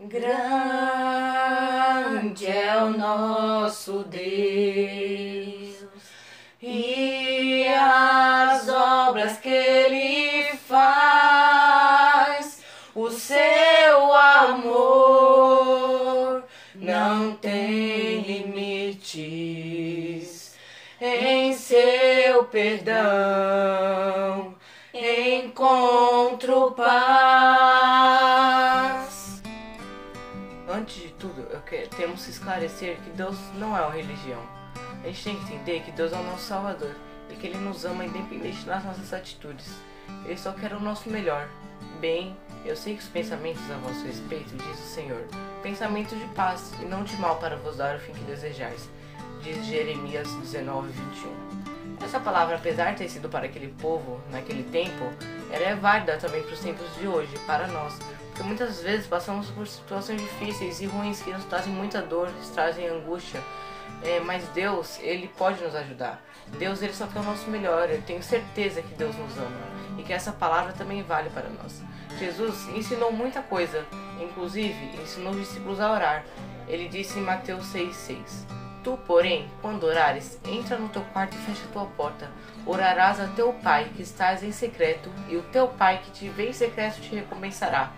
[0.00, 0.36] Grande
[2.46, 5.88] é o nosso Deus
[6.62, 12.62] e as obras que Ele faz,
[12.94, 16.44] o seu amor
[16.76, 19.18] não tem limites.
[21.00, 24.54] Em seu perdão
[24.94, 27.67] encontro paz.
[31.68, 34.42] Quero, temos que esclarecer que Deus não é uma religião.
[35.02, 36.94] A gente tem que entender que Deus é o nosso Salvador
[37.30, 39.70] e que Ele nos ama independente das nossas atitudes.
[40.24, 41.48] Ele só quer o nosso melhor.
[42.00, 45.26] Bem, eu sei que os pensamentos a vosso respeito, diz o Senhor,
[45.62, 48.88] pensamentos de paz e não de mal para vos dar o fim que desejais,
[49.42, 52.04] diz Jeremias 19, 21.
[52.04, 55.04] Essa palavra, apesar de ter sido para aquele povo naquele tempo,
[55.50, 57.98] ela é válida também para os tempos de hoje, para nós,
[58.28, 62.50] porque muitas vezes passamos por situações difíceis e ruins que nos trazem muita dor, nos
[62.50, 63.42] trazem angústia,
[64.02, 66.22] é, mas Deus, Ele pode nos ajudar.
[66.58, 67.90] Deus, Ele só quer o nosso melhor.
[67.90, 71.82] Eu tenho certeza que Deus nos ama e que essa palavra também vale para nós.
[72.18, 73.84] Jesus ensinou muita coisa,
[74.20, 76.24] inclusive ensinou os discípulos a orar.
[76.66, 78.46] Ele disse em Mateus 6,6:
[78.88, 82.30] Tu, porém, quando orares, entra no teu quarto e fecha a tua porta.
[82.64, 86.48] Orarás a teu pai que estás em secreto, e o teu pai que te vê
[86.48, 87.92] em secreto te recompensará.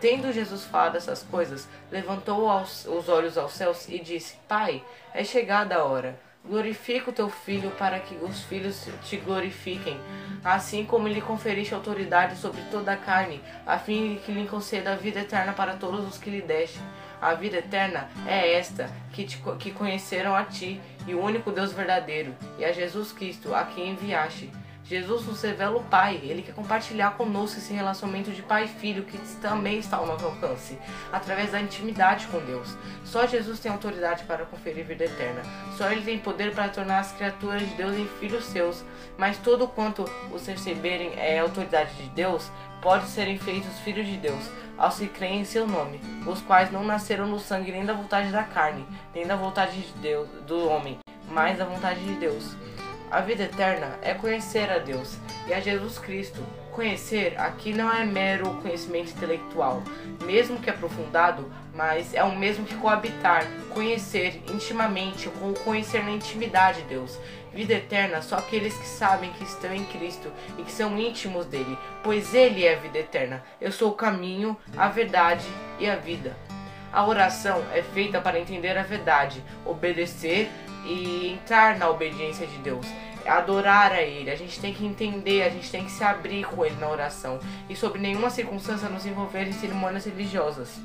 [0.00, 5.74] Tendo Jesus falado essas coisas, levantou os olhos aos céus e disse: Pai, é chegada
[5.74, 6.18] a hora.
[6.42, 10.00] Glorifica o teu filho para que os filhos te glorifiquem,
[10.42, 14.94] assim como lhe conferiste autoridade sobre toda a carne, a fim de que lhe conceda
[14.94, 16.80] a vida eterna para todos os que lhe deste.
[17.22, 21.72] A vida eterna é esta, que, te, que conheceram a ti, e o único Deus
[21.72, 24.50] verdadeiro, e a Jesus Cristo, a quem enviaste.
[24.84, 29.04] Jesus nos revela o Pai, Ele quer compartilhar conosco esse relacionamento de pai e filho
[29.04, 30.76] que também está ao nosso alcance,
[31.12, 32.76] através da intimidade com Deus.
[33.04, 35.42] Só Jesus tem autoridade para conferir vida eterna,
[35.76, 38.84] só Ele tem poder para tornar as criaturas de Deus em filhos seus,
[39.16, 42.50] mas todo quanto os receberem é autoridade de Deus,
[42.82, 46.84] pode serem feitos filhos de Deus, aos que creem em seu nome, os quais não
[46.84, 48.84] nasceram no sangue nem da vontade da carne,
[49.14, 52.56] nem da vontade de Deus, do homem, mas da vontade de Deus.
[53.12, 56.42] A vida eterna é conhecer a Deus e a Jesus Cristo.
[56.70, 59.82] Conhecer aqui não é mero conhecimento intelectual,
[60.24, 66.80] mesmo que aprofundado, mas é o mesmo que coabitar, conhecer intimamente, ou conhecer na intimidade
[66.88, 67.18] Deus.
[67.52, 71.76] Vida eterna só aqueles que sabem que estão em Cristo e que são íntimos dele,
[72.02, 73.44] pois ele é a vida eterna.
[73.60, 75.44] Eu sou o caminho, a verdade
[75.78, 76.34] e a vida.
[76.90, 80.50] A oração é feita para entender a verdade, obedecer
[80.84, 82.86] e entrar na obediência de Deus.
[83.26, 86.64] Adorar a Ele, a gente tem que entender, a gente tem que se abrir com
[86.64, 87.38] Ele na oração
[87.68, 90.80] e, sob nenhuma circunstância, nos envolver em cerimônias religiosas.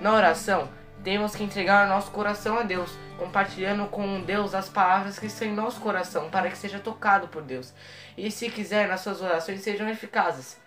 [0.00, 0.68] Na oração,
[1.04, 5.48] temos que entregar o nosso coração a Deus, compartilhando com Deus as palavras que estão
[5.48, 7.72] em nosso coração, para que seja tocado por Deus.
[8.16, 10.61] E se quiser, nas suas orações sejam eficazes.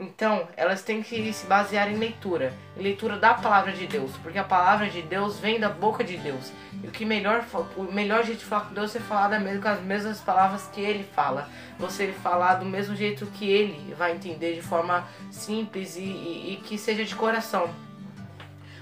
[0.00, 4.38] Então, elas têm que se basear em leitura, em leitura da palavra de Deus, porque
[4.38, 6.50] a palavra de Deus vem da boca de Deus.
[6.82, 7.44] E o que melhor,
[7.76, 10.66] o melhor jeito de falar com Deus é falar da mesma, com as mesmas palavras
[10.72, 11.50] que ele fala.
[11.78, 16.56] Você falar do mesmo jeito que ele vai entender, de forma simples e, e, e
[16.64, 17.68] que seja de coração.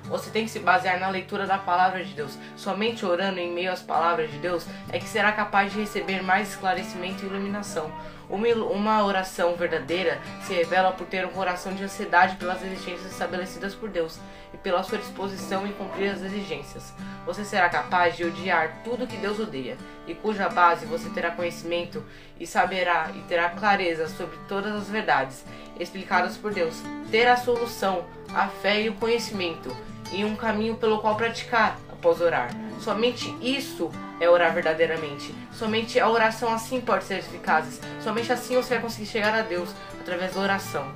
[0.09, 2.37] Você tem que se basear na leitura da palavra de Deus.
[2.57, 6.51] Somente orando em meio às palavras de Deus é que será capaz de receber mais
[6.51, 7.93] esclarecimento e iluminação.
[8.29, 13.89] Uma oração verdadeira se revela por ter um coração de ansiedade pelas exigências estabelecidas por
[13.89, 14.19] Deus
[14.53, 16.93] e pela sua disposição em cumprir as exigências.
[17.25, 22.05] Você será capaz de odiar tudo que Deus odeia, e cuja base você terá conhecimento
[22.39, 25.45] e saberá e terá clareza sobre todas as verdades
[25.81, 26.83] explicadas por Deus.
[27.11, 28.05] Ter a solução,
[28.35, 29.75] a fé e o conhecimento
[30.13, 32.51] e um caminho pelo qual praticar após orar.
[32.81, 35.35] Somente isso é orar verdadeiramente.
[35.53, 37.81] Somente a oração assim pode ser eficaz.
[38.03, 39.71] Somente assim você vai conseguir chegar a Deus
[40.01, 40.93] através da oração.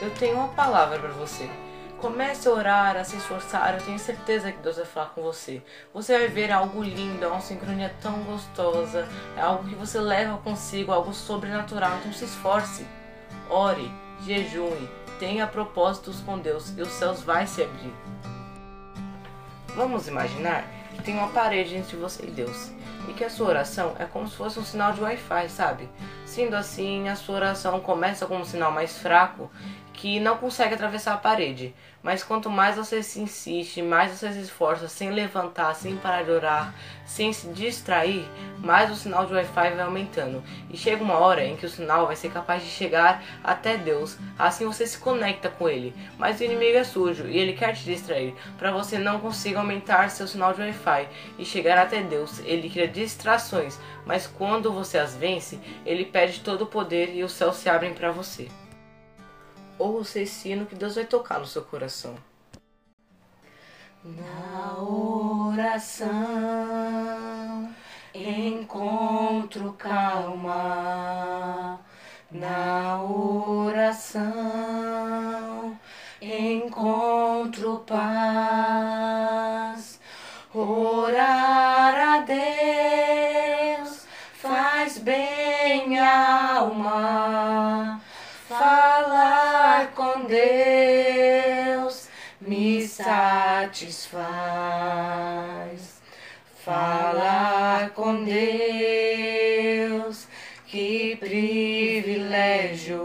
[0.00, 1.48] Eu tenho uma palavra para você.
[1.98, 3.74] Comece a orar, a se esforçar.
[3.74, 5.62] Eu tenho certeza que Deus vai falar com você.
[5.94, 9.08] Você vai ver algo lindo, é uma sincronia tão gostosa.
[9.36, 11.96] É algo que você leva consigo, algo sobrenatural.
[11.98, 12.86] Então se esforce.
[13.48, 13.90] Ore,
[14.26, 14.88] jejue,
[15.18, 17.92] tenha propósitos com Deus e os céus vai se abrir.
[19.74, 20.64] Vamos imaginar
[20.94, 22.70] que tem uma parede entre você e Deus
[23.08, 25.88] e que a sua oração é como se fosse um sinal de Wi-Fi, sabe?
[26.24, 29.50] Sendo assim, a sua oração começa com um sinal mais fraco
[30.06, 31.74] que não consegue atravessar a parede.
[32.00, 36.30] Mas quanto mais você se insiste, mais você se esforça sem levantar, sem parar de
[36.30, 36.72] orar,
[37.04, 38.24] sem se distrair,
[38.60, 40.44] mais o sinal de Wi-Fi vai aumentando.
[40.70, 44.16] E chega uma hora em que o sinal vai ser capaz de chegar até Deus.
[44.38, 45.92] Assim você se conecta com ele.
[46.16, 50.08] Mas o inimigo é sujo e ele quer te distrair para você não consiga aumentar
[50.10, 52.38] seu sinal de Wi-Fi e chegar até Deus.
[52.44, 57.32] Ele cria distrações, mas quando você as vence, ele perde todo o poder e os
[57.32, 58.46] céus se abrem para você
[59.78, 62.14] ouça esse hino que Deus vai tocar no seu coração.
[64.04, 66.06] Na oração
[68.14, 71.80] encontro calma.
[72.30, 74.26] Na oração
[76.20, 80.00] encontro paz.
[80.54, 87.35] Orar a Deus faz bem a alma.
[93.76, 94.16] Satisfaz.
[96.64, 99.36] Falar com Deus,
[100.66, 102.96] que privilégio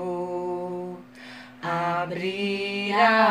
[1.61, 3.27] abrir a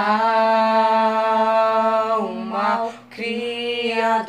[2.12, 4.20] alma ao Criador.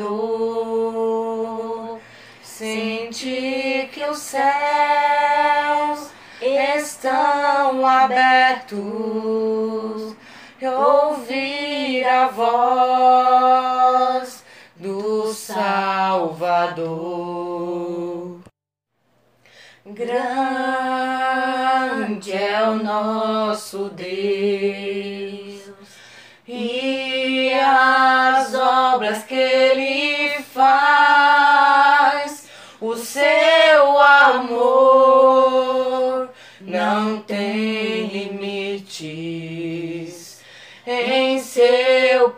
[2.42, 4.50] Sentir que os céus
[6.42, 8.80] estão abertos,
[10.64, 11.71] ouvir
[12.04, 13.82] a voz
[14.76, 16.82] do Salvador.
[19.86, 20.32] Grande
[22.32, 25.72] é o nosso Deus
[26.48, 32.48] e as obras que Ele faz,
[32.80, 35.01] o seu amor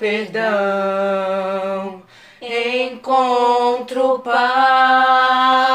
[0.03, 2.03] perdão
[2.41, 5.71] encontro paz.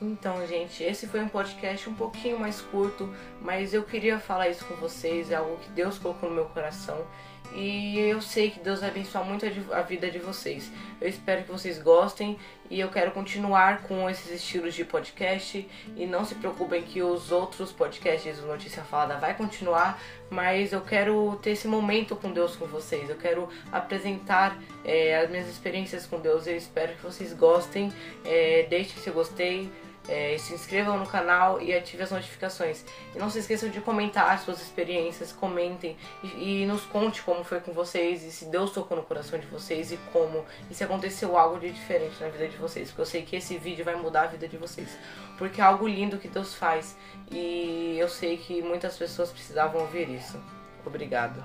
[0.00, 3.12] Então, gente, esse foi um podcast um pouquinho mais curto,
[3.42, 7.04] mas eu queria falar isso com vocês, é algo que Deus colocou no meu coração
[7.52, 10.70] e eu sei que Deus vai abençoar muito a vida de vocês.
[11.00, 12.38] Eu espero que vocês gostem
[12.70, 17.30] e eu quero continuar com esses estilos de podcast e não se preocupem que os
[17.30, 20.00] outros podcasts do Notícia Falada vai continuar,
[20.30, 23.08] mas eu quero ter esse momento com Deus com vocês.
[23.08, 26.46] Eu quero apresentar é, as minhas experiências com Deus.
[26.46, 27.92] Eu espero que vocês gostem.
[28.24, 29.70] É, deixe seu gostei
[30.08, 32.84] é, se inscrevam no canal e ative as notificações.
[33.14, 37.60] E não se esqueçam de comentar suas experiências, comentem e, e, nos conte como foi
[37.60, 41.36] com vocês e se Deus tocou no coração de vocês e como, e se aconteceu
[41.36, 42.88] algo de diferente na vida de vocês.
[42.88, 44.96] Porque eu sei que esse vídeo vai mudar a vida de vocês.
[45.38, 46.96] Porque é algo lindo que Deus faz
[47.30, 50.40] e eu sei que muitas pessoas precisavam ouvir isso.
[50.84, 51.42] Obrigado.